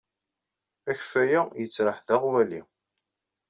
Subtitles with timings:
[0.89, 2.61] Akeffay-a yettraḥ d aɣwali.